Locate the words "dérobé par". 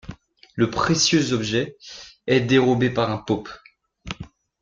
2.39-3.11